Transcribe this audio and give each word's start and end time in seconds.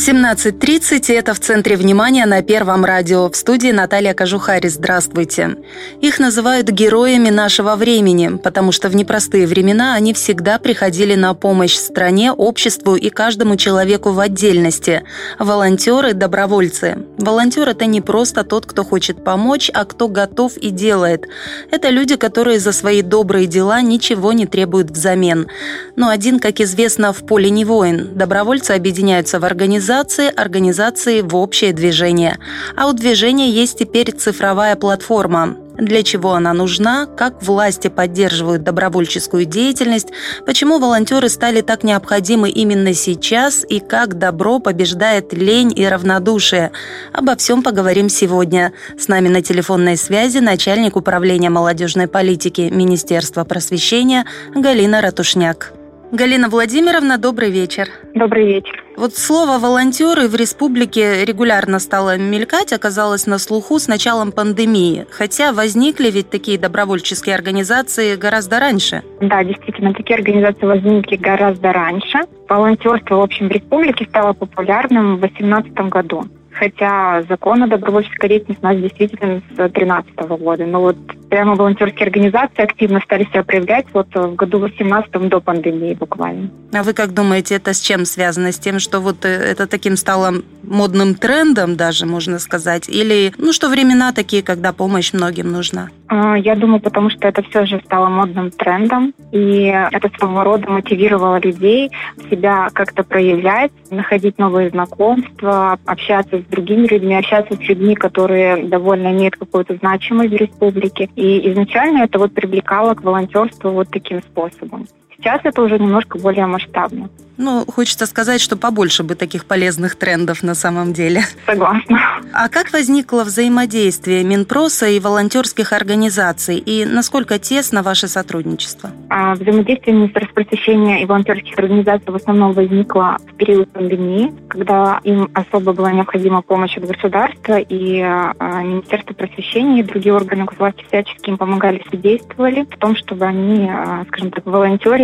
17.30 0.00 1.12
это 1.14 1.34
в 1.34 1.40
центре 1.40 1.76
внимания 1.76 2.24
на 2.24 2.40
Первом 2.40 2.86
радио. 2.86 3.28
В 3.28 3.36
студии 3.36 3.70
Наталья 3.70 4.14
Кожухари. 4.14 4.66
Здравствуйте. 4.70 5.58
Их 6.00 6.18
называют 6.18 6.70
героями 6.70 7.28
нашего 7.28 7.76
времени, 7.76 8.38
потому 8.42 8.72
что 8.72 8.88
в 8.88 8.96
непростые 8.96 9.46
времена 9.46 9.92
они 9.92 10.14
всегда 10.14 10.58
приходили 10.58 11.16
на 11.16 11.34
помощь 11.34 11.74
стране, 11.74 12.32
обществу 12.32 12.96
и 12.96 13.10
каждому 13.10 13.56
человеку 13.56 14.12
в 14.12 14.20
отдельности. 14.20 15.02
Волонтеры, 15.38 16.14
добровольцы. 16.14 16.96
Волонтер– 17.18 17.68
это 17.68 17.84
не 17.84 18.00
просто 18.00 18.42
тот, 18.42 18.64
кто 18.64 18.84
хочет 18.84 19.22
помочь, 19.22 19.70
а 19.74 19.84
кто 19.84 20.08
готов 20.08 20.56
и 20.56 20.70
делает. 20.70 21.26
Это 21.70 21.90
люди, 21.90 22.16
которые 22.16 22.58
за 22.58 22.72
свои 22.72 23.02
добрые 23.02 23.46
дела 23.46 23.82
ничего 23.82 24.32
не 24.32 24.46
требуют 24.46 24.90
взамен. 24.90 25.48
Но 25.94 26.08
один, 26.08 26.40
как 26.40 26.58
известно, 26.62 27.12
в 27.12 27.18
поле 27.26 27.50
не 27.50 27.66
воин. 27.66 28.14
Добровольцы 28.14 28.70
объединяются 28.70 29.38
в 29.38 29.44
организации 29.44 29.89
организации, 29.90 30.32
организации 30.32 31.20
в 31.20 31.34
общее 31.34 31.72
движение. 31.72 32.38
А 32.76 32.88
у 32.88 32.92
движения 32.92 33.50
есть 33.50 33.78
теперь 33.78 34.12
цифровая 34.12 34.76
платформа. 34.76 35.56
Для 35.78 36.04
чего 36.04 36.34
она 36.34 36.52
нужна, 36.52 37.06
как 37.06 37.42
власти 37.42 37.88
поддерживают 37.88 38.62
добровольческую 38.62 39.46
деятельность, 39.46 40.08
почему 40.46 40.78
волонтеры 40.78 41.28
стали 41.28 41.60
так 41.60 41.82
необходимы 41.82 42.50
именно 42.50 42.94
сейчас 42.94 43.64
и 43.68 43.80
как 43.80 44.18
добро 44.18 44.60
побеждает 44.60 45.32
лень 45.32 45.72
и 45.74 45.84
равнодушие. 45.86 46.70
Обо 47.12 47.34
всем 47.34 47.62
поговорим 47.62 48.08
сегодня. 48.08 48.72
С 48.96 49.08
нами 49.08 49.28
на 49.28 49.42
телефонной 49.42 49.96
связи 49.96 50.38
начальник 50.38 50.96
управления 50.96 51.50
молодежной 51.50 52.06
политики 52.06 52.68
Министерства 52.70 53.42
просвещения 53.44 54.24
Галина 54.54 55.00
Ратушняк. 55.00 55.79
Галина 56.12 56.48
Владимировна, 56.48 57.18
добрый 57.18 57.50
вечер. 57.50 57.88
Добрый 58.14 58.44
вечер. 58.44 58.82
Вот 58.96 59.14
слово 59.14 59.60
«волонтеры» 59.60 60.26
в 60.26 60.34
республике 60.34 61.24
регулярно 61.24 61.78
стало 61.78 62.18
мелькать, 62.18 62.72
оказалось 62.72 63.26
на 63.26 63.38
слуху 63.38 63.78
с 63.78 63.86
началом 63.86 64.32
пандемии. 64.32 65.06
Хотя 65.12 65.52
возникли 65.52 66.10
ведь 66.10 66.28
такие 66.28 66.58
добровольческие 66.58 67.36
организации 67.36 68.16
гораздо 68.16 68.58
раньше. 68.58 69.04
Да, 69.20 69.44
действительно, 69.44 69.94
такие 69.94 70.16
организации 70.16 70.66
возникли 70.66 71.14
гораздо 71.14 71.72
раньше. 71.72 72.18
Волонтерство, 72.48 73.14
в 73.14 73.20
общем, 73.20 73.48
в 73.48 73.52
республике 73.52 74.04
стало 74.06 74.32
популярным 74.32 75.16
в 75.16 75.20
2018 75.20 75.72
году 75.88 76.24
хотя 76.60 77.22
закон 77.26 77.62
о 77.62 77.66
добровольческой 77.66 78.28
деятельности 78.28 78.62
у 78.62 78.66
нас 78.66 78.76
действительно 78.76 79.38
с 79.38 79.56
2013 79.56 80.14
года. 80.38 80.66
Но 80.66 80.80
вот 80.80 80.96
прямо 81.30 81.54
волонтерские 81.54 82.06
организации 82.06 82.62
активно 82.62 83.00
стали 83.00 83.24
себя 83.24 83.42
проявлять 83.42 83.86
вот 83.94 84.08
в 84.14 84.34
году 84.34 84.58
18 84.58 85.10
до 85.28 85.40
пандемии 85.40 85.94
буквально. 85.94 86.50
А 86.74 86.82
вы 86.82 86.92
как 86.92 87.14
думаете, 87.14 87.54
это 87.54 87.72
с 87.72 87.80
чем 87.80 88.04
связано? 88.04 88.52
С 88.52 88.58
тем, 88.58 88.78
что 88.78 89.00
вот 89.00 89.24
э, 89.24 89.28
это 89.28 89.66
таким 89.66 89.96
стало 89.96 90.34
модным 90.62 91.14
трендом 91.14 91.76
даже, 91.76 92.04
можно 92.04 92.38
сказать? 92.38 92.88
Или, 92.88 93.32
ну, 93.38 93.52
что 93.52 93.68
времена 93.68 94.12
такие, 94.12 94.42
когда 94.42 94.72
помощь 94.72 95.12
многим 95.12 95.50
нужна? 95.50 95.88
А, 96.08 96.36
я 96.36 96.56
думаю, 96.56 96.80
потому 96.80 97.08
что 97.10 97.26
это 97.28 97.42
все 97.42 97.64
же 97.64 97.80
стало 97.84 98.08
модным 98.08 98.50
трендом, 98.50 99.14
и 99.32 99.72
это 99.92 100.10
своего 100.18 100.42
рода 100.42 100.68
мотивировало 100.68 101.40
людей 101.40 101.90
себя 102.28 102.68
как-то 102.72 103.02
проявлять, 103.04 103.72
находить 103.90 104.38
новые 104.38 104.70
знакомства, 104.70 105.78
общаться 105.86 106.38
с 106.38 106.42
другими 106.50 106.86
людьми, 106.86 107.14
общаться 107.14 107.54
с 107.54 107.60
людьми, 107.60 107.94
которые 107.94 108.64
довольно 108.64 109.12
имеют 109.12 109.36
какую-то 109.36 109.76
значимость 109.76 110.32
в 110.32 110.36
республике. 110.36 111.08
И 111.16 111.50
изначально 111.50 112.04
это 112.04 112.18
вот 112.18 112.32
привлекало 112.32 112.94
к 112.94 113.02
волонтерству 113.02 113.70
вот 113.70 113.88
таким 113.90 114.20
способом. 114.22 114.86
Сейчас 115.20 115.40
это 115.44 115.62
уже 115.62 115.78
немножко 115.78 116.18
более 116.18 116.46
масштабно. 116.46 117.10
Ну, 117.42 117.64
хочется 117.66 118.04
сказать, 118.04 118.38
что 118.38 118.58
побольше 118.58 119.02
бы 119.02 119.14
таких 119.14 119.46
полезных 119.46 119.96
трендов 119.96 120.42
на 120.42 120.54
самом 120.54 120.92
деле. 120.92 121.22
Согласна. 121.46 121.98
А 122.34 122.50
как 122.50 122.70
возникло 122.70 123.24
взаимодействие 123.24 124.24
Минпроса 124.24 124.88
и 124.88 125.00
волонтерских 125.00 125.72
организаций? 125.72 126.58
И 126.58 126.84
насколько 126.84 127.38
тесно 127.38 127.82
ваше 127.82 128.08
сотрудничество? 128.08 128.90
А, 129.08 129.34
взаимодействие 129.36 129.96
Министерства 129.96 130.34
просвещения 130.34 131.02
и 131.02 131.06
волонтерских 131.06 131.58
организаций 131.58 132.12
в 132.12 132.16
основном 132.16 132.52
возникло 132.52 133.16
в 133.26 133.34
период 133.36 133.70
пандемии, 133.70 134.34
когда 134.48 135.00
им 135.04 135.30
особо 135.32 135.72
была 135.72 135.92
необходима 135.92 136.42
помощь 136.42 136.76
от 136.76 136.86
государства, 136.86 137.58
и 137.58 138.00
а, 138.00 138.34
Министерство 138.62 139.14
просвещения 139.14 139.80
и 139.80 139.82
другие 139.82 140.14
органы 140.14 140.46
власти 140.58 140.84
всячески 140.88 141.30
им 141.30 141.38
помогали, 141.38 141.82
содействовали 141.90 142.66
в 142.70 142.76
том, 142.76 142.94
чтобы 142.96 143.24
они, 143.24 143.66
а, 143.70 144.04
скажем 144.08 144.30
так, 144.30 144.44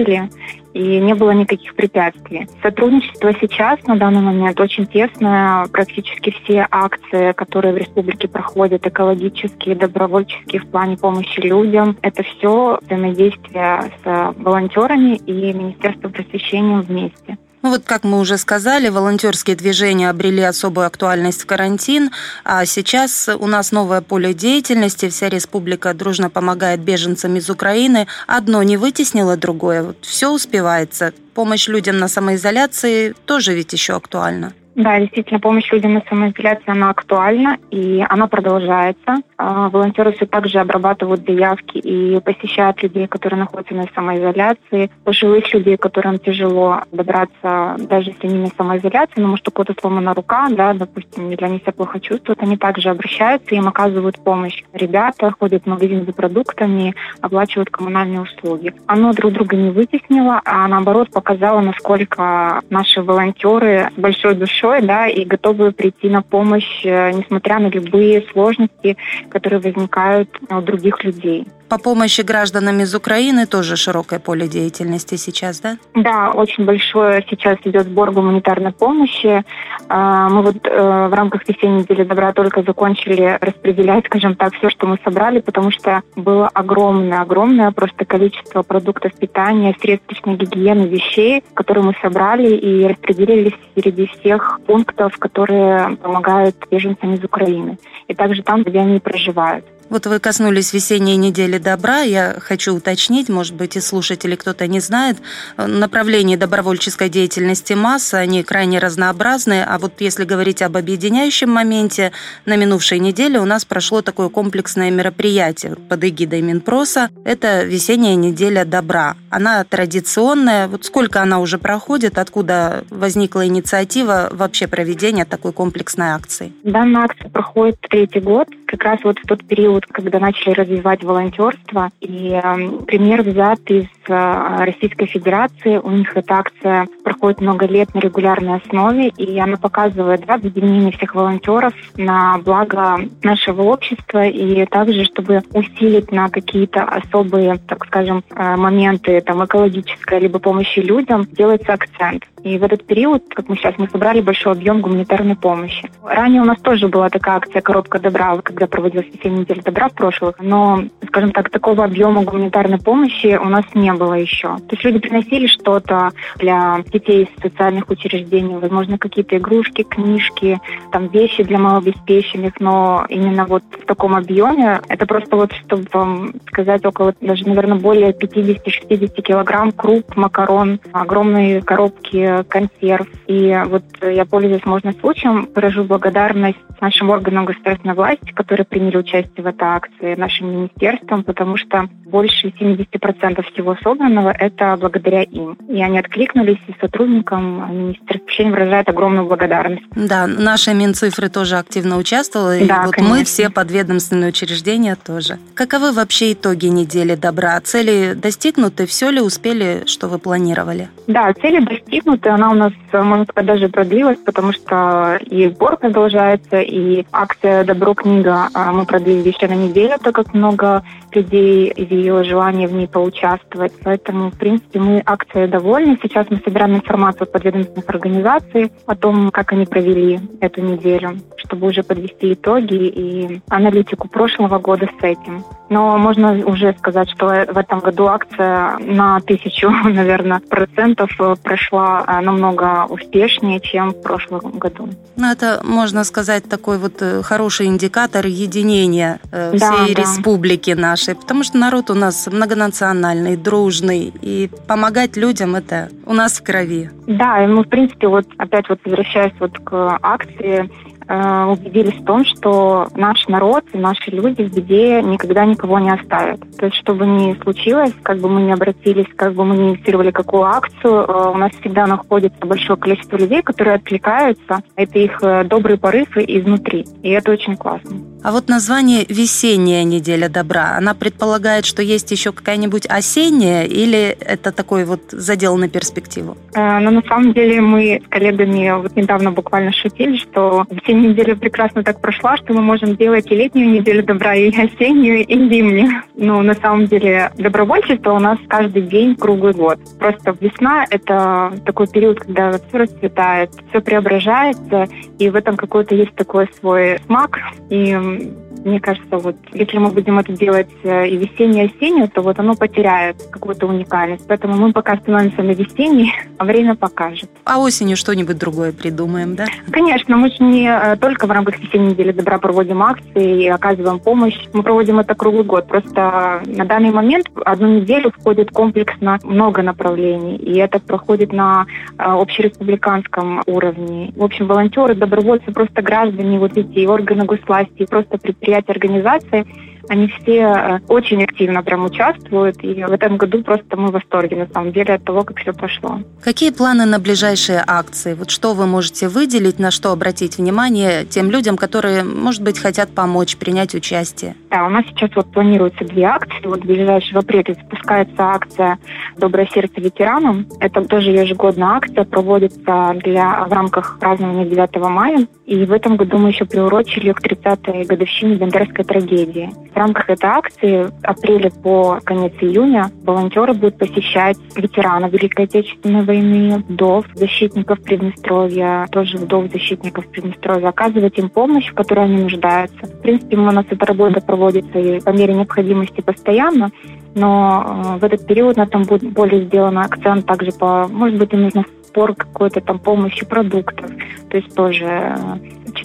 волонтерили 0.07 0.31
и 0.73 0.99
не 0.99 1.15
было 1.15 1.31
никаких 1.31 1.75
препятствий. 1.75 2.47
Сотрудничество 2.63 3.33
сейчас 3.41 3.83
на 3.87 3.97
данный 3.97 4.21
момент 4.21 4.61
очень 4.61 4.87
тесное. 4.87 5.67
Практически 5.69 6.35
все 6.43 6.67
акции, 6.71 7.33
которые 7.33 7.73
в 7.73 7.79
республике 7.79 8.29
проходят, 8.29 8.87
экологические, 8.87 9.75
добровольческие 9.75 10.61
в 10.61 10.67
плане 10.67 10.99
помощи 10.99 11.41
людям, 11.41 11.97
это 12.03 12.23
все 12.23 12.79
взаимодействие 12.83 13.91
с 14.05 14.35
волонтерами 14.37 15.17
и 15.17 15.33
Министерством 15.33 16.13
просвещения 16.13 16.81
вместе. 16.81 17.39
Ну 17.67 17.73
вот, 17.73 17.83
как 17.85 18.05
мы 18.05 18.21
уже 18.21 18.39
сказали, 18.39 18.89
волонтерские 18.89 19.57
движения 19.57 20.09
обрели 20.09 20.41
особую 20.41 20.87
актуальность 20.87 21.43
в 21.43 21.47
карантин, 21.47 22.13
а 22.45 22.65
сейчас 22.65 23.29
у 23.29 23.49
нас 23.49 23.73
новое 23.73 24.03
поле 24.03 24.35
деятельности, 24.35 25.09
вся 25.09 25.29
республика 25.29 25.93
дружно 25.93 26.31
помогает 26.31 26.79
беженцам 26.79 27.35
из 27.35 27.51
Украины. 27.51 28.07
Одно 28.29 28.63
не 28.63 28.77
вытеснило 28.77 29.37
другое, 29.37 29.83
вот 29.83 29.97
все 30.03 30.31
успевается. 30.31 31.13
Помощь 31.35 31.67
людям 31.67 31.99
на 31.99 32.07
самоизоляции 32.07 33.17
тоже 33.25 33.53
ведь 33.53 33.73
еще 33.73 33.95
актуальна. 33.95 34.53
Да, 34.77 35.01
действительно, 35.01 35.41
помощь 35.41 35.73
людям 35.73 35.95
на 35.95 36.03
самоизоляции, 36.07 36.71
она 36.71 36.91
актуальна, 36.91 37.57
и 37.71 38.05
она 38.11 38.27
продолжается. 38.27 39.23
А, 39.39 39.71
волонтеры 39.71 40.13
все 40.13 40.27
так 40.27 40.47
же 40.49 40.59
обрабатывают 40.59 41.25
заявки 41.27 41.79
и 41.79 42.21
посещают 42.21 42.83
людей, 42.83 43.07
которые 43.07 43.41
находятся 43.41 43.75
на 43.75 43.87
самоизоляции, 43.95 44.91
пожилых 45.03 45.53
людей, 45.55 45.79
которым 45.79 46.19
тяжело 46.19 46.83
добраться, 46.93 47.77
даже 47.89 48.11
если 48.11 48.27
они 48.29 48.39
на 48.41 48.49
самоизоляции, 48.49 49.19
но 49.19 49.29
может 49.29 49.49
у 49.49 49.51
кого-то 49.51 49.75
сломана 49.81 50.13
рука, 50.13 50.49
да, 50.51 50.75
допустим, 50.75 51.31
или 51.31 51.43
они 51.43 51.59
себя 51.61 51.73
плохо 51.73 51.99
чувствуют, 51.99 52.43
они 52.43 52.59
также 52.59 52.91
обращаются, 52.91 53.55
им 53.55 53.69
оказывают 53.69 54.23
помощь. 54.23 54.63
Ребята 54.75 55.35
ходят 55.41 55.63
в 55.65 55.69
магазин 55.69 56.05
за 56.05 56.13
продуктами, 56.13 56.95
оплачивают 57.23 57.71
коммунальные 57.71 58.21
услуги. 58.21 58.75
Оно 58.87 59.15
друг 59.15 59.33
друга 59.33 59.57
не 59.57 59.71
вытеснило, 59.71 60.43
а 60.45 60.69
наоборот 60.69 61.09
показало, 61.11 61.63
насколько 61.63 62.61
наши 62.69 63.01
волонтеры 63.01 63.89
большой 63.97 64.35
душой 64.35 64.66
большой, 64.67 64.87
да, 64.87 65.09
и 65.09 65.25
готовы 65.25 65.73
прийти 65.73 66.09
на 66.09 66.23
помощь, 66.23 66.85
э, 66.85 67.13
несмотря 67.13 67.59
на 67.59 67.69
любые 67.69 68.23
сложности, 68.33 68.97
которые 69.29 69.61
возникают 69.61 70.29
у 70.49 70.61
других 70.61 71.03
людей. 71.05 71.47
По 71.69 71.79
помощи 71.79 72.21
гражданам 72.21 72.79
из 72.81 72.95
Украины 72.95 73.47
тоже 73.47 73.75
широкое 73.75 74.21
поле 74.21 74.47
деятельности 74.47 75.17
сейчас, 75.17 75.61
да? 75.61 75.79
Да, 75.95 76.31
очень 76.31 76.65
большое 76.65 77.25
сейчас 77.29 77.59
идет 77.65 77.87
сбор 77.87 78.13
гуманитарной 78.13 78.71
помощи. 78.71 79.45
А, 79.89 80.29
мы 80.29 80.43
вот 80.43 80.59
э, 80.65 81.09
в 81.09 81.13
рамках 81.13 81.49
весенней 81.49 81.81
недели 81.81 82.05
добра 82.05 82.33
только 82.33 82.63
закончили 82.63 83.37
распределять, 83.41 84.07
скажем 84.07 84.37
так, 84.37 84.55
все, 84.55 84.71
что 84.71 84.87
мы 84.87 84.99
собрали, 85.03 85.41
потому 85.41 85.73
что 85.73 86.03
было 86.15 86.49
огромное, 86.55 87.21
огромное 87.21 87.73
просто 87.73 88.05
количество 88.05 88.63
продуктов 88.63 89.15
питания, 89.15 89.75
средств 89.81 90.09
личной 90.09 90.37
гигиены, 90.37 90.87
вещей, 90.87 91.43
которые 91.55 91.85
мы 91.85 91.95
собрали 92.01 92.55
и 92.55 92.87
распределили 92.87 93.53
среди 93.75 94.07
всех 94.07 94.61
пунктов, 94.67 95.17
которые 95.19 95.97
помогают 95.97 96.57
беженцам 96.71 97.15
из 97.15 97.25
Украины. 97.25 97.79
И 98.07 98.15
также 98.15 98.45
там, 98.45 98.63
где 98.63 98.79
они 98.79 99.01
проживают. 99.01 99.65
Вот 99.89 100.07
вы 100.07 100.19
коснулись 100.19 100.73
весенней 100.73 101.17
недели 101.17 101.59
добра. 101.59 102.01
Я 102.01 102.37
хочу 102.41 102.75
уточнить, 102.75 103.29
может 103.29 103.55
быть, 103.55 103.77
и 103.77 103.81
слушатели 103.81 104.35
кто-то 104.35 104.67
не 104.67 104.81
знает, 104.81 105.19
направления 105.57 106.37
добровольческой 106.37 107.09
деятельности 107.09 107.75
масса, 107.75 108.19
они 108.19 108.43
крайне 108.43 108.79
разнообразны. 108.79 109.65
А 109.67 109.79
вот 109.79 110.01
если 110.01 110.25
говорить 110.25 110.63
об 110.63 110.77
объединяющем 110.77 111.51
моменте, 111.51 112.13
на 112.47 112.57
минувшей 112.57 112.99
неделе 112.99 113.39
у 113.39 113.45
нас 113.45 113.65
прошло 113.65 114.03
такое 114.03 114.29
комплексное 114.29 114.91
мероприятие 114.91 115.77
под 115.77 116.05
эгидой 116.05 116.43
Минпроса. 116.43 117.09
Это 117.25 117.63
весенняя 117.63 118.17
неделя 118.17 118.65
добра. 118.65 119.17
Она 119.31 119.63
традиционная. 119.65 120.67
Вот 120.67 120.85
сколько 120.85 121.23
она 121.23 121.39
уже 121.39 121.59
проходит, 121.59 122.19
откуда 122.19 122.85
возникла 122.91 123.47
инициатива 123.47 124.29
вообще 124.33 124.67
проведения 124.67 125.25
такой 125.25 125.53
комплексной 125.53 126.09
акции? 126.09 126.53
Данная 126.65 127.05
акция 127.05 127.31
проходит 127.31 127.79
третий 127.89 128.21
год. 128.21 128.49
Как 128.67 128.83
раз 128.85 129.01
вот 129.05 129.19
в 129.19 129.27
тот 129.27 129.45
период, 129.47 129.87
когда 129.87 130.19
начали 130.19 130.53
развивать 130.53 131.03
волонтерство. 131.03 131.91
И 132.01 132.31
э, 132.31 132.69
пример 132.87 133.23
взят 133.23 133.61
из 133.71 133.87
Российской 134.09 135.07
Федерации. 135.07 135.79
У 135.79 135.91
них 135.91 136.17
эта 136.17 136.35
акция 136.35 136.87
проходит 137.05 137.41
много 137.41 137.67
лет 137.67 137.95
на 137.95 138.01
регулярной 138.01 138.57
основе, 138.57 139.09
и 139.09 139.39
она 139.39 139.57
показывает 139.57 140.25
да, 140.27 140.35
объединение 140.35 140.93
всех 140.93 141.15
волонтеров 141.15 141.73
на 141.97 142.39
благо 142.39 142.99
нашего 143.23 143.63
общества 143.63 144.25
и 144.27 144.65
также, 144.67 145.05
чтобы 145.05 145.43
усилить 145.53 146.13
на 146.13 146.29
какие-то 146.29 146.83
особые, 146.83 147.57
так 147.57 147.85
скажем, 147.87 148.23
э, 148.31 148.57
моменты 148.57 149.21
там, 149.21 149.45
экологической 149.45 150.21
либо 150.21 150.39
помощи 150.39 150.81
людям, 150.81 151.25
делается 151.33 151.73
акцент. 151.73 152.25
И 152.43 152.59
в 152.59 152.63
этот 152.63 152.87
период, 152.87 153.25
как 153.35 153.49
мы 153.49 153.57
сейчас, 153.57 153.75
мы 153.77 153.89
собрали 153.89 154.21
большой 154.21 154.53
объем 154.53 154.81
гуманитарной 154.81 155.35
помощи. 155.35 155.91
Ранее 156.05 156.43
у 156.43 156.45
нас 156.45 156.59
тоже 156.61 156.89
была 156.89 157.09
такая 157.09 157.37
акция 157.37 157.61
«Коробка 157.61 157.99
добра», 157.99 158.37
когда 158.37 158.67
проводилась 158.67 159.07
неделя 159.25 159.63
добра 159.63 159.89
в 159.89 159.95
прошлых, 159.95 160.37
но, 160.41 160.85
скажем 161.09 161.33
так, 161.33 161.51
такого 161.51 161.85
объема 161.85 162.23
гуманитарной 162.23 162.79
помощи 162.79 163.37
у 163.37 163.49
нас 163.49 163.65
не 163.75 163.93
было 163.97 164.15
еще. 164.15 164.57
То 164.57 164.73
есть 164.73 164.85
люди 164.85 164.99
приносили 164.99 165.47
что-то 165.47 166.11
для 166.37 166.83
детей 166.93 167.25
из 167.25 167.43
социальных 167.43 167.89
учреждений, 167.89 168.57
возможно, 168.57 168.99
какие-то 168.99 169.37
игрушки, 169.37 169.83
книжки, 169.83 170.61
там 170.93 171.09
вещи 171.09 171.43
для 171.43 171.59
малообеспеченных, 171.59 172.61
но 172.61 173.07
именно 173.09 173.47
вот 173.47 173.63
в 173.71 173.87
таком 173.87 174.15
объеме, 174.15 174.81
это 174.89 175.07
просто 175.07 175.37
вот, 175.37 175.53
чтобы 175.53 175.85
вам 175.93 176.35
сказать, 176.49 176.85
около 176.85 177.15
даже, 177.21 177.47
наверное, 177.47 177.79
более 177.79 178.11
50-60 178.11 179.23
килограмм 179.23 179.73
круп, 179.73 180.17
макарон, 180.17 180.81
огромные 180.93 181.63
коробки 181.63 182.45
консерв. 182.49 183.07
И 183.27 183.57
вот 183.67 183.85
я, 184.03 184.25
пользуясь 184.25 184.65
можно 184.65 184.93
случаем, 184.93 185.49
выражу 185.55 185.85
благодарность 185.85 186.59
нашим 186.81 187.11
органам 187.11 187.45
государственной 187.45 187.95
власти, 187.95 188.33
которые 188.33 188.67
приняли 188.67 188.99
участие 188.99 189.43
в 189.43 189.47
этой 189.47 189.69
акции, 189.69 190.15
нашим 190.15 190.51
министерствам, 190.51 191.25
потому 191.25 191.57
что 191.57 191.89
больше 192.05 192.49
70% 192.49 193.43
всего 193.53 193.77
собранного– 193.87 194.31
это 194.39 194.77
благодаря 194.81 195.23
им. 195.23 195.57
И 195.69 195.81
они 195.81 196.01
откликнулись, 196.01 196.59
и 196.67 196.75
сотрудникам 196.81 197.71
Министерство 197.71 198.25
общения 198.25 198.51
выражает 198.51 198.89
огромную 198.89 199.27
благодарность. 199.27 199.85
Да, 199.95 200.27
наши 200.27 200.75
Минцифры 200.75 201.29
тоже 201.29 201.57
активно 201.57 201.97
участвовали, 201.97 202.65
да, 202.67 202.83
и 202.83 202.87
вот 202.87 202.95
конечно. 202.95 203.15
мы 203.15 203.25
все 203.25 203.49
подведомственные 203.49 204.31
учреждения 204.31 204.97
тоже. 204.97 205.39
Каковы 205.55 205.93
вообще 205.93 206.33
итоги 206.33 206.67
недели 206.67 207.15
добра? 207.15 207.61
Цели 207.61 208.15
достигнуты? 208.15 208.87
Все 208.87 209.11
ли 209.11 209.21
успели, 209.21 209.85
что 209.87 210.09
вы 210.09 210.19
планировали? 210.19 210.89
Да, 211.07 211.33
цели 211.35 211.65
достигнуты. 211.65 212.31
Она 212.31 212.51
у 212.51 212.55
нас, 212.55 212.73
можно 212.93 213.25
сказать, 213.25 213.47
даже 213.47 213.69
продлилась, 213.69 214.19
потому 214.19 214.53
что 214.53 215.19
и 215.21 215.49
сбор 215.49 215.77
продолжается, 215.77 216.61
и 216.61 217.07
акция 217.13 217.63
«Добро 217.63 217.95
книга» 217.95 218.49
а, 218.53 218.73
мы 218.73 218.85
продлили 218.85 219.29
еще 219.29 219.47
на 219.47 219.55
неделю, 219.55 219.95
так 220.03 220.15
как 220.15 220.35
много 220.35 220.83
людей 221.13 221.73
изъявило 221.77 222.25
желание 222.25 222.67
в 222.67 222.73
ней 222.73 222.89
поучаствовать. 222.89 223.73
Поэтому, 223.83 224.31
в 224.31 224.39
принципе, 224.39 224.81
мы 224.81 225.03
акцией 225.05 225.49
довольны. 225.49 225.99
Сейчас 226.03 226.27
мы 226.31 226.41
собираем 226.45 226.77
информацию 226.77 227.27
подведомственных 227.27 227.89
организаций 227.89 228.73
о 228.87 228.95
том, 228.95 229.31
как 229.31 229.53
они 229.53 229.67
провели 229.67 230.21
эту 230.41 230.63
неделю, 230.63 231.19
чтобы 231.37 231.69
уже 231.69 231.83
подвести 231.83 232.33
итоги 232.33 232.75
и 232.75 233.41
аналитику 233.49 234.09
прошлого 234.09 234.59
года 234.59 234.89
с 235.01 235.03
этим. 235.03 235.45
Но 235.69 235.99
можно 235.99 236.33
уже 236.47 236.75
сказать, 236.79 237.11
что 237.11 237.27
в 237.27 237.59
этом 237.59 237.81
году 237.81 238.07
акция 238.07 238.79
на 238.79 239.21
тысячу, 239.21 239.71
наверное, 239.85 240.41
процентов 240.41 241.11
прошла 241.43 242.05
а, 242.07 242.21
намного 242.21 242.87
успешнее, 242.89 243.61
чем 243.61 243.91
в 243.91 244.03
прошлом 244.03 244.59
году. 244.59 244.89
Ну, 245.17 245.31
это, 245.31 245.61
можно 245.65 246.05
сказать, 246.05 246.49
такой 246.49 246.79
вот 246.79 247.01
э, 247.01 247.23
хороший 247.23 247.67
индикатор 247.67 248.27
единения 248.27 249.19
э, 249.33 249.53
да, 249.57 249.73
всей 249.73 249.95
да. 249.95 250.03
республики 250.03 250.71
нашей, 250.71 251.15
потому 251.15 251.43
что 251.43 251.59
народ 251.59 251.91
у 251.91 251.95
нас 251.95 252.27
многонациональный, 252.27 253.37
дружный, 253.57 254.13
и 254.21 254.51
помогать 254.69 255.17
людям 255.17 255.55
это 255.55 255.89
у 256.05 256.13
нас 256.13 256.39
в 256.39 256.45
крови. 256.45 256.91
Да, 257.07 257.43
и 257.43 257.47
мы, 257.47 257.63
в 257.63 257.69
принципе, 257.69 258.09
вот 258.09 258.27
опять 258.37 258.69
вот 258.69 258.81
возвращаясь 258.85 259.33
вот 259.41 259.59
к 259.59 259.99
акции, 260.03 260.69
Э, 261.09 261.45
убедились 261.45 261.95
в 262.01 262.05
том, 262.05 262.25
что 262.25 262.89
наш 262.97 263.29
народ 263.29 263.65
и 263.73 263.79
наши 263.79 264.11
люди 264.11 264.43
в 264.43 264.53
беде 264.53 265.01
никогда 265.03 265.45
никого 265.45 265.79
не 265.79 265.91
оставят. 265.91 266.41
То 266.59 266.67
есть, 266.67 266.79
что 266.79 266.95
бы 266.95 267.07
ни 267.07 267.41
случилось, 267.43 267.93
как 268.03 268.19
бы 268.19 268.29
мы 268.29 268.43
ни 268.43 268.51
обратились, 268.51 269.07
как 269.15 269.35
бы 269.35 269.45
мы 269.45 269.57
ни 269.57 269.71
инициировали 269.71 270.11
какую 270.11 270.43
акцию, 270.43 271.05
э, 271.07 271.31
у 271.31 271.37
нас 271.37 271.53
всегда 271.61 271.87
находится 271.87 272.45
большое 272.45 272.77
количество 272.77 273.17
людей, 273.19 273.43
которые 273.43 273.77
откликаются. 273.77 274.63
Это 274.75 274.99
их 274.99 275.19
э, 275.23 275.45
добрые 275.45 275.79
порывы 275.79 276.25
изнутри. 276.27 276.85
И 277.03 277.11
это 277.11 277.31
очень 277.31 277.57
классно. 277.57 277.99
А 278.23 278.33
вот 278.33 278.49
название 278.49 279.05
«Весенняя 279.09 279.85
неделя 279.85 280.29
добра», 280.29 280.77
она 280.77 280.95
предполагает, 280.95 281.65
что 281.65 281.83
есть 281.83 282.11
еще 282.11 282.33
какая-нибудь 282.33 282.87
осенняя 282.87 283.65
или 283.65 284.17
это 284.21 284.53
такой 284.53 284.85
вот 284.85 285.01
задел 285.11 285.57
на 285.57 285.69
перспективу? 285.69 286.37
Э, 286.55 286.79
ну, 286.81 286.91
на 286.91 287.03
самом 287.03 287.33
деле 287.33 287.61
мы 287.61 288.03
с 288.05 288.09
коллегами 288.09 288.83
вот 288.83 288.97
недавно 288.97 289.31
буквально 289.31 289.73
шутили, 289.73 290.17
что 290.17 290.67
весенняя 290.71 291.11
неделя 291.11 291.37
прекрасно 291.37 291.85
так 291.85 292.01
прошла, 292.01 292.37
что 292.37 292.53
мы 292.53 292.63
можем 292.63 292.97
делать 292.97 293.31
и 293.31 293.35
летнюю 293.35 293.71
неделю 293.71 294.03
добра, 294.03 294.35
и 294.35 294.49
осеннюю, 294.49 295.25
и 295.25 295.35
зимнюю. 295.35 296.03
Но 296.17 296.43
на 296.43 296.55
самом 296.55 296.87
деле 296.87 297.31
добровольчество 297.37 298.13
у 298.13 298.19
нас 298.19 298.39
каждый 298.49 298.83
день, 298.83 299.15
круглый 299.17 299.53
год. 299.53 299.79
Просто 299.99 300.35
весна– 300.41 300.85
это 300.91 301.53
такой 301.65 301.87
период, 301.87 302.21
когда 302.21 302.53
все 302.53 302.79
расцветает, 302.79 303.51
все 303.71 303.81
преображается, 303.81 304.89
и 305.19 305.29
в 305.29 305.37
этом 305.37 305.57
какой-то 305.57 305.95
есть 305.95 306.15
такой 306.15 306.49
свой 306.61 306.99
смак. 307.07 307.39
И 307.71 307.95
Hum, 308.07 308.46
мне 308.67 308.81
кажется, 308.81 309.19
вот 309.19 309.37
если 309.53 309.79
мы 309.79 309.91
будем 309.91 310.19
это 310.19 310.33
делать 310.33 310.69
э, 310.83 311.09
и 311.09 311.17
весеннее, 311.17 311.67
и 311.67 311.77
осеннее, 311.77 312.09
то 312.09 312.21
вот 312.21 312.39
оно 312.39 312.55
потеряет 312.55 313.23
какую-то 313.31 313.67
уникальность. 313.67 314.27
Поэтому 314.27 314.57
мы 314.57 314.73
пока 314.73 314.97
становимся 314.97 315.43
на 315.43 315.53
весенней, 315.53 316.13
а 316.39 316.45
время 316.45 316.75
покажет. 316.75 317.31
А 317.45 317.61
осенью 317.61 317.97
что-нибудь 317.97 318.39
другое 318.39 318.73
придумаем, 318.73 319.37
да? 319.37 319.47
Конечно, 319.71 320.17
мы 320.17 320.31
же 320.31 320.43
не 320.43 320.69
э, 320.69 320.97
только 320.97 321.27
в 321.27 321.31
рамках 321.31 321.61
весенней 321.61 321.93
недели 321.93 322.11
добра 322.11 322.39
проводим 322.39 322.83
акции 322.83 323.45
и 323.45 323.49
оказываем 323.49 324.01
помощь. 324.01 324.37
Мы 324.53 324.63
проводим 324.63 324.99
это 324.99 325.15
круглый 325.15 325.45
год. 325.45 325.69
Просто 325.69 326.43
на 326.45 326.65
данный 326.65 326.91
момент 326.91 327.29
одну 327.45 327.81
неделю 327.81 328.11
входит 328.11 328.51
комплексно 328.51 329.19
много 329.23 329.63
направлений. 329.63 330.37
И 330.37 330.59
это 330.59 330.81
проходит 330.81 331.33
на 331.33 331.67
э, 331.99 332.03
общереспубликанском 332.03 333.43
уровне. 333.47 334.13
В 334.17 334.25
общем, 334.25 334.49
волонтеры, 334.49 334.97
добровольцы, 334.97 335.53
просто 335.53 335.83
граждане, 335.83 336.41
вот 336.41 336.57
эти 336.57 336.85
органы 336.85 337.25
госвласти, 337.25 337.87
просто 337.87 338.19
предприятия, 338.19 338.56
организации, 338.69 339.45
они 339.89 340.09
все 340.09 340.41
э, 340.41 340.79
очень 340.89 341.23
активно 341.23 341.63
прям 341.63 341.85
участвуют, 341.85 342.63
и 342.63 342.85
в 342.85 342.93
этом 342.93 343.17
году 343.17 343.43
просто 343.43 343.77
мы 343.77 343.89
в 343.89 343.93
восторге, 343.93 344.37
на 344.37 344.47
самом 344.47 344.73
деле, 344.73 344.95
от 344.95 345.05
того, 345.05 345.23
как 345.23 345.39
все 345.39 345.53
прошло. 345.53 346.01
Какие 346.23 346.51
планы 346.51 346.85
на 346.87 346.99
ближайшие 346.99 347.63
акции? 347.67 348.15
Вот 348.15 348.31
что 348.31 348.55
вы 348.55 348.67
можете 348.67 349.09
выделить, 349.09 349.59
на 349.59 349.71
что 349.71 349.93
обратить 349.93 350.39
внимание 350.39 351.05
тем 351.05 351.31
людям, 351.31 351.57
которые, 351.57 352.05
может 352.05 352.43
быть, 352.43 352.59
хотят 352.59 352.91
помочь, 352.91 353.37
принять 353.37 353.75
участие? 353.75 354.35
Да, 354.51 354.67
у 354.67 354.71
нас 354.71 354.85
сейчас 354.87 355.11
вот 355.15 355.31
планируются 355.33 355.85
две 355.85 356.05
акции. 356.05 356.41
Вот 356.45 356.63
в 356.63 356.67
ближайший 356.67 357.13
в 357.15 357.19
апреле 357.19 357.55
запускается 357.55 358.15
акция 358.19 358.79
«Доброе 359.19 359.47
сердце 359.53 359.81
ветеранам». 359.81 360.47
Это 360.61 360.83
тоже 360.83 361.11
ежегодная 361.11 361.77
акция, 361.77 362.05
проводится 362.05 362.95
для, 363.03 363.45
в 363.45 363.53
рамках 363.53 363.99
празднования 363.99 364.47
9 364.47 364.77
мая. 364.77 365.27
И 365.47 365.65
в 365.65 365.73
этом 365.73 365.97
году 365.97 366.19
мы 366.19 366.31
еще 366.31 366.45
приурочили 366.45 367.13
к 367.13 367.21
30-й 367.21 367.85
годовщине 367.85 368.35
Бендерской 368.35 368.85
трагедии. 368.85 369.51
В 369.77 369.79
рамках 369.79 370.09
этой 370.09 370.31
акции 370.31 370.91
апреля 371.03 371.51
по 371.51 372.01
конец 372.03 372.33
июня 372.41 372.91
волонтеры 373.05 373.53
будут 373.53 373.77
посещать 373.77 374.39
ветеранов 374.57 375.13
Великой 375.13 375.45
Отечественной 375.45 376.03
войны, 376.03 376.65
вдов, 376.67 377.05
защитников 377.13 377.83
Приднестровья, 377.83 378.89
тоже 378.91 379.19
вдов, 379.19 379.53
защитников 379.53 380.07
Приднестровья, 380.07 380.69
оказывать 380.69 381.19
им 381.19 381.29
помощь, 381.29 381.69
в 381.69 381.75
которой 381.75 382.07
они 382.07 382.23
нуждаются. 382.23 382.87
В 382.87 383.03
принципе, 383.03 383.37
у 383.37 383.43
нас 383.43 383.67
эта 383.69 383.85
работа 383.85 384.23
проводится 384.23 384.79
и 384.79 384.99
по 384.99 385.11
мере 385.11 385.35
необходимости 385.35 386.01
постоянно, 386.01 386.71
но 387.15 387.67
э, 387.67 387.99
в 387.99 388.05
этот 388.05 388.27
период 388.27 388.57
на 388.57 388.63
этом 388.63 388.85
будет 388.85 389.13
более 389.13 389.45
сделан 389.45 389.77
акцент 389.77 390.25
также 390.25 390.53
по, 390.53 390.89
может 390.89 391.19
быть, 391.19 391.35
им 391.35 391.43
нужно 391.43 391.67
сбор 391.87 392.15
какой-то 392.15 392.63
там 392.63 392.79
помощи 392.79 393.27
продуктов. 393.27 393.91
То 394.31 394.39
есть 394.39 394.55
тоже 394.55 395.15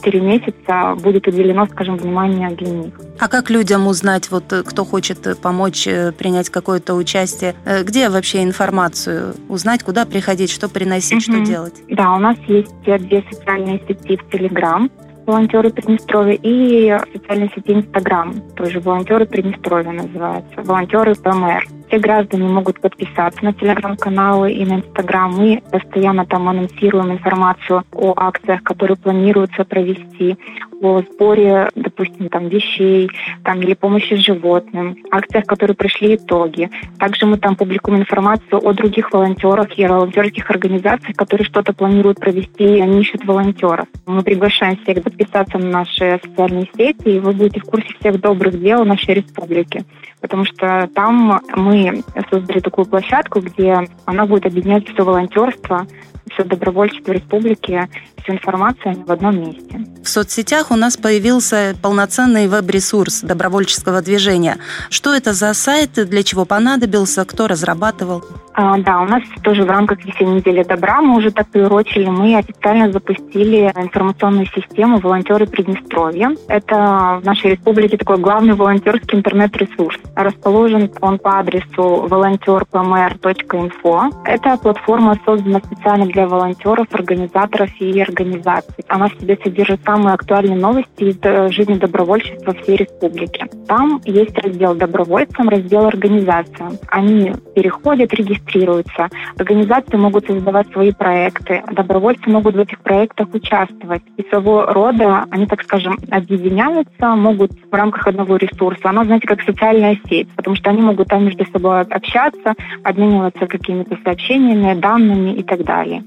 4 0.03 0.19
э, 0.19 0.21
месяца 0.21 0.95
будет 1.01 1.27
уделено, 1.27 1.65
скажем, 1.67 1.97
внимание 1.97 2.49
для 2.51 2.69
них. 2.69 2.93
А 3.19 3.27
как 3.27 3.49
людям 3.49 3.87
узнать, 3.87 4.31
вот 4.31 4.51
э, 4.53 4.63
кто 4.63 4.85
хочет 4.85 5.25
э, 5.27 5.35
помочь 5.35 5.85
принять 6.17 6.49
какое-то 6.49 6.95
участие? 6.95 7.55
Где 7.83 8.09
вообще 8.09 8.43
информацию 8.43 9.35
узнать, 9.49 9.83
куда 9.83 10.05
приходить, 10.05 10.51
что 10.51 10.69
приносить, 10.69 11.27
угу. 11.27 11.37
что 11.37 11.45
делать? 11.45 11.75
Да, 11.89 12.13
у 12.13 12.19
нас 12.19 12.37
есть 12.47 12.73
две 12.83 13.23
социальные 13.31 13.81
сети 13.87 14.17
в 14.17 14.29
Телеграм 14.29 14.89
волонтеры 15.25 15.69
Приднестровья 15.69 16.37
и 16.41 16.97
социальной 17.13 17.49
сети 17.55 17.73
Инстаграм, 17.73 18.33
тоже 18.55 18.79
волонтеры 18.79 19.25
Приднестровья 19.25 19.91
называется, 19.91 20.61
волонтеры 20.63 21.15
ПМР. 21.15 21.67
Все 21.91 21.99
граждане 21.99 22.47
могут 22.47 22.79
подписаться 22.79 23.43
на 23.43 23.51
телеграм-каналы 23.51 24.53
и 24.53 24.65
на 24.65 24.75
инстаграм. 24.75 25.29
Мы 25.29 25.61
постоянно 25.73 26.25
там 26.25 26.47
анонсируем 26.47 27.11
информацию 27.11 27.83
о 27.91 28.13
акциях, 28.15 28.63
которые 28.63 28.95
планируется 28.95 29.65
провести, 29.65 30.37
о 30.81 31.01
сборе, 31.01 31.69
допустим, 31.75 32.29
там 32.29 32.47
вещей, 32.47 33.09
там 33.43 33.61
или 33.61 33.73
помощи 33.73 34.15
животным, 34.15 34.95
акциях, 35.11 35.45
которые 35.45 35.75
пришли 35.75 36.15
итоги. 36.15 36.69
Также 36.97 37.25
мы 37.25 37.37
там 37.37 37.55
публикуем 37.55 38.01
информацию 38.01 38.59
о 38.65 38.73
других 38.73 39.11
волонтерах 39.11 39.77
и 39.77 39.85
волонтерских 39.85 40.49
организациях, 40.49 41.15
которые 41.15 41.45
что-то 41.45 41.73
планируют 41.73 42.19
провести, 42.19 42.77
и 42.77 42.81
они 42.81 43.01
ищут 43.01 43.25
волонтеров. 43.25 43.87
Мы 44.05 44.23
приглашаем 44.23 44.77
всех 44.77 45.03
подписаться 45.03 45.57
на 45.57 45.69
наши 45.69 46.19
социальные 46.23 46.69
сети, 46.75 47.09
и 47.09 47.19
вы 47.19 47.33
будете 47.33 47.59
в 47.59 47.65
курсе 47.65 47.93
всех 47.99 48.19
добрых 48.19 48.59
дел 48.59 48.83
нашей 48.83 49.15
республики. 49.15 49.85
Потому 50.19 50.45
что 50.45 50.89
там 50.93 51.41
мы 51.55 52.03
создали 52.29 52.59
такую 52.59 52.85
площадку, 52.85 53.39
где 53.41 53.87
она 54.05 54.25
будет 54.25 54.45
объединять 54.45 54.87
все 54.87 55.03
волонтерство, 55.03 55.87
все 56.31 56.43
добровольчество 56.43 57.11
республики, 57.11 57.87
всю 58.23 58.33
информацию 58.33 59.03
в 59.05 59.11
одном 59.11 59.39
месте. 59.39 59.85
В 60.03 60.09
соцсетях 60.09 60.71
у 60.71 60.75
нас 60.75 60.97
появился 60.97 61.75
полноценный 61.81 62.47
веб-ресурс 62.47 63.21
добровольческого 63.21 64.01
движения. 64.01 64.57
Что 64.89 65.13
это 65.13 65.33
за 65.33 65.53
сайт, 65.53 65.91
для 65.93 66.23
чего 66.23 66.45
понадобился, 66.45 67.25
кто 67.25 67.47
разрабатывал? 67.47 68.23
А, 68.53 68.77
да, 68.79 69.01
у 69.01 69.05
нас 69.05 69.23
тоже 69.43 69.63
в 69.63 69.69
рамках 69.69 70.03
весенней 70.03 70.35
недели 70.35 70.63
добра 70.63 71.01
мы 71.01 71.17
уже 71.17 71.31
так 71.31 71.47
приурочили, 71.47 72.07
мы 72.07 72.35
официально 72.35 72.91
запустили 72.91 73.71
информационную 73.75 74.45
систему 74.47 74.99
«Волонтеры 74.99 75.47
Приднестровья». 75.47 76.35
Это 76.47 77.19
в 77.21 77.25
нашей 77.25 77.51
республике 77.51 77.97
такой 77.97 78.17
главный 78.17 78.53
волонтерский 78.53 79.17
интернет-ресурс. 79.17 79.97
Расположен 80.15 80.91
он 80.99 81.19
по 81.19 81.39
адресу 81.39 82.07
волонтерпмр.инфо. 82.09 84.09
Эта 84.25 84.57
платформа 84.57 85.17
создана 85.25 85.59
специально 85.59 86.07
для 86.07 86.27
волонтеров, 86.27 86.87
организаторов 86.91 87.69
и 87.79 88.03
организаций. 88.11 88.83
Она 88.87 89.07
в 89.07 89.13
себе 89.19 89.37
содержит 89.43 89.81
самые 89.83 90.13
актуальные 90.13 90.57
новости 90.57 91.03
из 91.03 91.17
э, 91.21 91.49
жизни 91.49 91.75
добровольчества 91.75 92.53
всей 92.61 92.77
республики. 92.77 93.45
Там 93.67 94.01
есть 94.05 94.37
раздел 94.37 94.75
добровольцам, 94.75 95.49
раздел 95.49 95.87
организациям. 95.87 96.77
Они 96.87 97.33
переходят, 97.55 98.13
регистрируются. 98.13 99.09
Организации 99.37 99.97
могут 99.97 100.27
создавать 100.27 100.71
свои 100.71 100.91
проекты. 100.91 101.63
Добровольцы 101.71 102.29
могут 102.29 102.55
в 102.55 102.59
этих 102.59 102.79
проектах 102.79 103.33
участвовать. 103.33 104.03
И 104.17 104.23
своего 104.29 104.65
рода 104.65 105.25
они, 105.31 105.45
так 105.45 105.63
скажем, 105.63 105.97
объединяются, 106.09 107.15
могут 107.15 107.51
в 107.69 107.73
рамках 107.73 108.07
одного 108.07 108.35
ресурса. 108.35 108.89
Она, 108.89 109.05
знаете, 109.05 109.27
как 109.27 109.41
социальная 109.41 109.97
сеть, 110.07 110.29
потому 110.35 110.55
что 110.55 110.69
они 110.69 110.81
могут 110.81 111.07
там 111.07 111.25
между 111.25 111.45
собой 111.51 111.81
общаться, 111.81 112.53
обмениваться 112.83 113.47
какими-то 113.47 113.97
сообщениями, 114.03 114.79
данными 114.79 115.31
и 115.35 115.43
так 115.43 115.63
далее. 115.63 116.03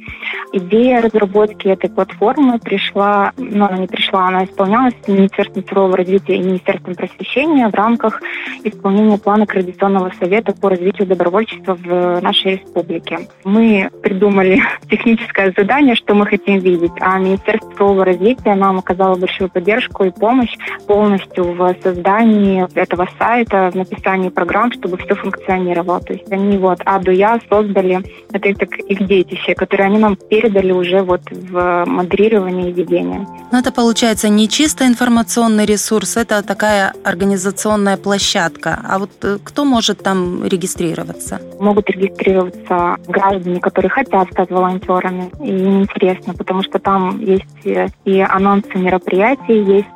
Идея 0.52 1.00
разработки 1.00 1.68
этой 1.68 1.90
платформы 1.94 2.58
пришла, 2.58 3.32
ну, 3.36 3.64
она 3.64 3.78
не 3.78 3.86
пришла, 3.86 4.28
она 4.28 4.44
исполнялась 4.44 4.94
Министерством 5.06 5.64
цифрового 5.64 5.96
развития 5.96 6.36
и 6.36 6.42
Министерством 6.42 6.94
просвещения 6.94 7.68
в 7.68 7.74
рамках 7.74 8.20
исполнения 8.64 9.18
плана 9.18 9.46
Координационного 9.46 10.12
совета 10.18 10.52
по 10.52 10.68
развитию 10.68 11.06
добровольчества 11.06 11.74
в 11.74 12.20
нашей 12.20 12.56
республике. 12.56 13.28
Мы 13.44 13.90
придумали 14.02 14.62
техническое 14.90 15.52
задание, 15.56 15.94
что 15.94 16.14
мы 16.14 16.26
хотим 16.26 16.58
видеть, 16.58 16.92
а 17.00 17.18
Министерство 17.18 17.70
цифрового 17.70 18.04
развития 18.04 18.54
нам 18.54 18.78
оказало 18.78 19.16
большую 19.16 19.48
поддержку 19.48 20.04
и 20.04 20.10
помощь 20.10 20.54
полностью 20.86 21.52
в 21.52 21.74
создании 21.82 22.66
этого 22.78 23.08
сайта, 23.18 23.70
в 23.72 23.76
написании 23.76 24.28
программ, 24.28 24.72
чтобы 24.72 24.96
все 24.98 25.14
функционировало. 25.14 26.00
То 26.00 26.12
есть 26.12 26.30
они 26.30 26.58
вот 26.58 26.80
А 26.84 26.98
до 26.98 27.12
Я 27.12 27.38
создали, 27.48 28.02
это 28.32 28.48
их, 28.48 28.58
так, 28.58 28.78
их 28.78 29.06
детище, 29.06 29.54
которые 29.54 29.86
они 29.86 29.98
нам 29.98 30.16
передали 30.16 30.72
уже 30.72 31.02
вот 31.02 31.22
в 31.30 31.83
модерирование 31.86 32.70
и 32.70 32.72
ведение. 32.72 33.26
Но 33.52 33.58
это 33.58 33.72
получается 33.72 34.28
не 34.28 34.48
чисто 34.48 34.86
информационный 34.86 35.64
ресурс, 35.64 36.16
это 36.16 36.42
такая 36.42 36.92
организационная 37.04 37.96
площадка. 37.96 38.80
А 38.88 38.98
вот 38.98 39.10
э, 39.22 39.38
кто 39.42 39.64
может 39.64 40.02
там 40.02 40.44
регистрироваться? 40.44 41.40
Могут 41.60 41.88
регистрироваться 41.90 42.96
граждане, 43.06 43.60
которые 43.60 43.90
хотят 43.90 44.30
стать 44.32 44.50
волонтерами. 44.50 45.30
И 45.40 45.48
им 45.48 45.82
интересно, 45.82 46.34
потому 46.34 46.62
что 46.62 46.78
там 46.78 47.20
есть 47.20 47.66
э, 47.66 47.88
и 48.04 48.20
анонсы 48.20 48.76
мероприятий, 48.76 49.62
есть 49.62 49.88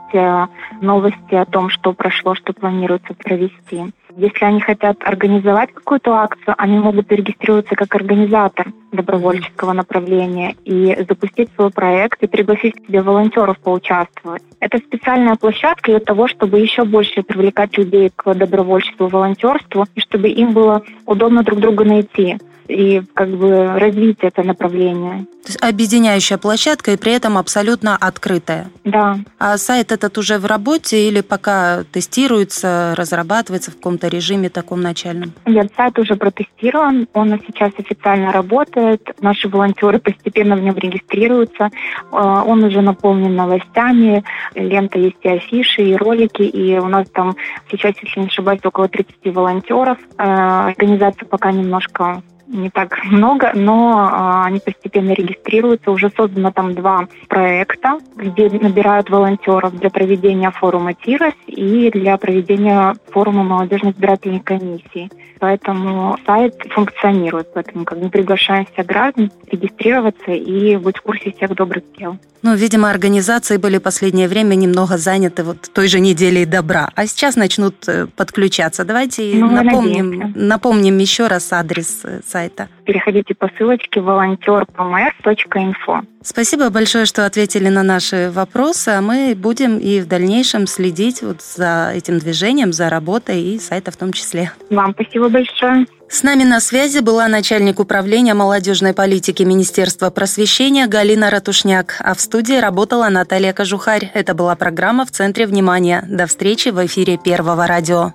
новости 0.81 1.35
о 1.35 1.45
том, 1.45 1.69
что 1.71 1.93
прошло, 1.93 2.35
что 2.35 2.53
планируется 2.53 3.15
провести. 3.15 3.93
Если 4.17 4.45
они 4.45 4.61
хотят 4.61 4.97
организовать 5.05 5.73
какую-то 5.73 6.15
акцию, 6.15 6.55
они 6.59 6.79
могут 6.79 7.09
зарегистрироваться 7.09 7.77
как 7.77 7.95
организатор 7.95 8.73
добровольческого 8.91 9.73
направления 9.73 10.57
и 10.65 10.97
запустить 11.09 11.51
свой 11.55 11.71
проект 11.71 12.23
и 12.23 12.27
пригласить 12.27 12.75
себе 12.87 13.03
волонтеров 13.03 13.59
поучаствовать. 13.59 14.43
Это 14.61 14.79
специальная 14.79 15.37
площадка 15.37 15.93
для 15.93 16.01
того, 16.01 16.27
чтобы 16.27 16.59
еще 16.59 16.85
больше 16.85 17.23
привлекать 17.23 17.77
людей 17.79 18.11
к 18.15 18.35
добровольчеству, 18.35 19.09
волонтерству, 19.09 19.87
и 19.95 20.01
чтобы 20.01 20.31
им 20.31 20.53
было 20.53 20.83
удобно 21.07 21.43
друг 21.45 21.61
друга 21.61 21.85
найти 21.85 22.39
и 22.69 23.03
как 23.15 23.31
бы 23.31 23.79
развить 23.79 24.19
это 24.21 24.43
направление. 24.43 25.27
То 25.45 25.53
есть 25.53 25.63
объединяющая 25.63 26.37
площадка 26.37 26.93
и 26.93 26.97
при 26.97 27.13
этом 27.13 27.39
абсолютно 27.39 27.97
открытая. 27.97 28.71
Да. 28.85 29.19
А 29.39 29.57
сайт 29.57 29.93
этот 29.93 30.19
уже 30.19 30.39
в 30.39 30.45
работе 30.45 31.09
или 31.09 31.23
пока 31.23 31.85
тестируется, 31.85 32.95
разрабатывается 32.97 33.71
в 33.71 33.77
каком-то 33.77 34.09
режиме 34.09 34.51
таком 34.51 34.83
начальном? 34.83 35.33
Нет, 35.47 35.73
сайт 35.75 35.99
уже 35.99 36.17
протестирован, 36.17 37.09
он 37.15 37.41
сейчас 37.47 37.73
официально 37.79 38.31
работает, 38.31 39.03
наши 39.21 39.49
волонтеры 39.49 39.99
постепенно 39.99 40.55
в 40.57 40.61
нем 40.61 40.77
регистрируются, 40.77 41.71
а, 42.13 42.45
он 42.45 42.63
уже 42.65 42.83
наполнен 42.83 43.35
новостями, 43.35 44.23
лента 44.55 44.99
есть 44.99 45.17
и 45.23 45.29
афиши, 45.29 45.83
и 45.83 45.97
ролики, 45.97 46.43
и 46.43 46.79
у 46.79 46.89
нас 46.89 47.09
там 47.11 47.37
сейчас, 47.71 47.95
если 48.03 48.21
не 48.21 48.27
ошибаюсь, 48.27 48.61
около 48.65 48.89
30 48.89 49.15
волонтеров. 49.33 49.99
А, 50.19 50.67
организация 50.67 51.27
пока 51.27 51.53
немножко 51.53 52.23
не 52.49 52.71
так 52.71 53.05
много, 53.05 53.53
но 53.55 54.09
а, 54.11 54.47
они 54.47 54.59
постепенно 54.61 55.13
регистрируются. 55.13 55.91
Уже 55.91 56.11
создано 56.11 56.51
там 56.51 56.75
два 56.75 57.07
проекта, 57.29 57.99
где 58.17 58.49
набирают 58.49 59.11
волонтеров 59.11 59.79
для 59.79 59.91
проведения 59.91 60.51
форума 60.51 60.95
ТИРОС 60.95 61.35
и 61.47 61.91
для 61.91 62.17
проведения 62.17 62.95
форума 63.11 63.43
молодежной 63.43 63.93
избирательной 63.93 64.41
комиссии. 64.41 65.11
Поэтому 65.39 66.17
сайт 66.27 66.55
функционирует, 66.71 67.53
поэтому 67.53 67.85
как 67.85 68.01
бы 68.01 68.09
приглашаем 68.09 68.67
всех 68.73 68.87
граждан 68.87 69.31
регистрироваться 69.51 70.33
и 70.33 70.77
быть 70.77 70.97
в 70.99 71.03
курсе 71.03 71.33
всех 71.33 71.55
добрых 71.55 71.85
дел. 71.97 72.17
Ну, 72.43 72.55
видимо, 72.55 72.91
организации 72.91 73.57
были 73.57 73.79
в 73.79 73.83
последнее 73.83 74.29
время 74.29 74.55
немного 74.55 74.97
заняты 74.97 75.43
вот 75.43 75.71
той 75.73 75.89
же 75.89 76.01
неделей 76.01 76.45
добра, 76.45 76.91
а 76.95 77.07
сейчас 77.07 77.37
начнут 77.37 77.75
э, 77.89 78.07
подключаться. 78.07 78.85
Давайте 78.85 79.33
ну, 79.35 79.51
напомним, 79.51 80.33
напомним 80.37 80.99
еще 80.99 81.27
раз 81.27 81.53
адрес 81.53 82.01
э, 82.05 82.21
сайта. 82.27 82.69
Переходите 82.85 83.35
по 83.35 83.51
ссылочке 83.57 84.01
волонтерпмр.инфо. 84.01 86.03
Спасибо 86.23 86.71
большое, 86.71 87.07
что 87.07 87.27
ответили 87.27 87.69
на 87.69 87.83
наши 87.83 88.31
вопросы, 88.31 88.91
а 88.91 89.01
мы 89.01 89.35
будем 89.37 89.79
и 89.79 90.01
в 90.01 90.07
дальнейшем 90.07 90.67
следить 90.67 91.23
вот 91.23 91.43
за 91.43 91.93
этим 91.95 92.19
движением, 92.19 92.73
за 92.73 92.89
работой 92.89 93.43
и 93.43 93.59
сайта 93.59 93.91
в 93.91 93.97
том 93.97 94.13
числе. 94.13 94.53
Вам 94.71 94.93
спасибо 94.93 95.29
большое. 95.29 95.87
С 96.11 96.23
нами 96.23 96.43
на 96.43 96.61
связи 96.61 97.01
была 97.01 97.29
начальник 97.29 97.81
управления 97.81 98.33
молодежной 98.33 98.95
политики 98.95 99.43
Министерства 99.43 100.09
просвещения 100.09 100.87
Галина 100.87 101.29
Ратушняк, 101.29 101.97
а 102.01 102.15
в 102.15 102.21
студии 102.21 102.59
работала 102.59 103.09
Наталья 103.09 103.53
Кожухарь. 103.53 104.11
Это 104.15 104.33
была 104.35 104.57
программа 104.57 105.05
«В 105.05 105.11
центре 105.11 105.47
внимания». 105.47 106.03
До 106.09 106.27
встречи 106.27 106.71
в 106.71 106.85
эфире 106.87 107.19
Первого 107.19 107.67
радио. 107.67 108.15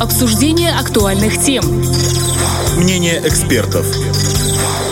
Обсуждение 0.00 0.72
актуальных 0.72 1.40
тем. 1.40 1.64
Мнение 2.76 3.20
экспертов. 3.24 3.86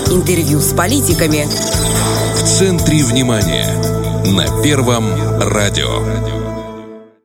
Интервью 0.06 0.60
с 0.60 0.72
политиками. 0.72 1.46
В 1.46 2.44
центре 2.44 3.02
внимания. 3.02 3.66
На 4.24 4.62
Первом 4.62 5.04
радио. 5.40 6.43